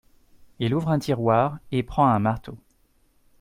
[0.57, 2.57] Il ouvre un tiroir et prend un marteau.